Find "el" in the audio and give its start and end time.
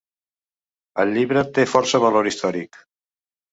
1.03-1.13